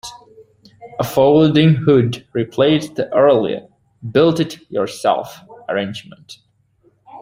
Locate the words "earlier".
3.15-3.67